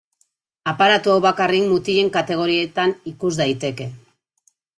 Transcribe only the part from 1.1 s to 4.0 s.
hau bakarrik mutilen kategorietan ikus daiteke.